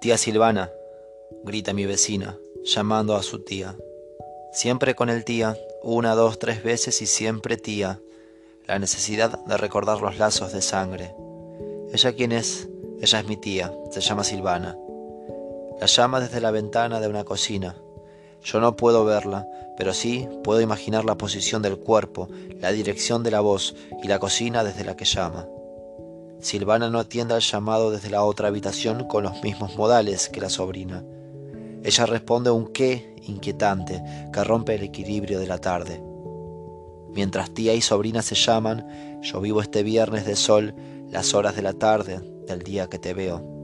Tía 0.00 0.16
Silvana, 0.16 0.70
grita 1.42 1.72
mi 1.72 1.84
vecina, 1.84 2.38
llamando 2.64 3.16
a 3.16 3.22
su 3.24 3.40
tía. 3.40 3.76
Siempre 4.52 4.94
con 4.94 5.10
el 5.10 5.24
tía, 5.24 5.56
una, 5.82 6.14
dos, 6.14 6.38
tres 6.38 6.62
veces 6.62 7.02
y 7.02 7.06
siempre 7.06 7.56
tía. 7.56 8.00
La 8.68 8.78
necesidad 8.78 9.44
de 9.44 9.56
recordar 9.56 10.00
los 10.00 10.16
lazos 10.16 10.52
de 10.52 10.62
sangre. 10.62 11.16
¿Ella 11.92 12.12
quién 12.12 12.30
es? 12.30 12.68
Ella 13.00 13.18
es 13.18 13.26
mi 13.26 13.36
tía, 13.36 13.72
se 13.90 14.00
llama 14.00 14.22
Silvana. 14.22 14.78
La 15.80 15.86
llama 15.86 16.20
desde 16.20 16.40
la 16.40 16.52
ventana 16.52 17.00
de 17.00 17.08
una 17.08 17.24
cocina. 17.24 17.74
Yo 18.44 18.60
no 18.60 18.76
puedo 18.76 19.04
verla, 19.04 19.48
pero 19.76 19.92
sí 19.92 20.28
puedo 20.44 20.60
imaginar 20.60 21.04
la 21.04 21.18
posición 21.18 21.60
del 21.60 21.76
cuerpo, 21.76 22.28
la 22.60 22.70
dirección 22.70 23.24
de 23.24 23.32
la 23.32 23.40
voz 23.40 23.74
y 24.00 24.06
la 24.06 24.20
cocina 24.20 24.62
desde 24.62 24.84
la 24.84 24.94
que 24.94 25.06
llama. 25.06 25.48
Silvana 26.40 26.88
no 26.88 26.98
atiende 26.98 27.34
al 27.34 27.40
llamado 27.40 27.90
desde 27.90 28.10
la 28.10 28.22
otra 28.22 28.48
habitación 28.48 29.08
con 29.08 29.24
los 29.24 29.42
mismos 29.42 29.76
modales 29.76 30.28
que 30.28 30.40
la 30.40 30.48
sobrina. 30.48 31.04
Ella 31.82 32.06
responde 32.06 32.50
un 32.50 32.68
qué 32.68 33.16
inquietante 33.22 34.02
que 34.32 34.44
rompe 34.44 34.74
el 34.74 34.82
equilibrio 34.82 35.40
de 35.40 35.46
la 35.46 35.58
tarde. 35.58 36.02
Mientras 37.12 37.50
tía 37.50 37.74
y 37.74 37.80
sobrina 37.80 38.22
se 38.22 38.34
llaman, 38.34 39.20
yo 39.22 39.40
vivo 39.40 39.60
este 39.60 39.82
viernes 39.82 40.26
de 40.26 40.36
sol 40.36 40.74
las 41.10 41.34
horas 41.34 41.56
de 41.56 41.62
la 41.62 41.72
tarde 41.72 42.20
del 42.46 42.62
día 42.62 42.88
que 42.88 42.98
te 42.98 43.14
veo. 43.14 43.57